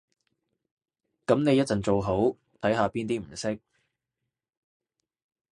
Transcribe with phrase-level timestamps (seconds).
[1.27, 2.21] 噉你一陣做好，
[2.59, 3.59] 睇下邊啲唔識